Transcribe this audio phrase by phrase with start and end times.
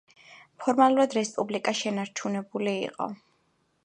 [0.61, 3.09] ფორმალურად რესპუბლიკა შენარჩუნებული იყო.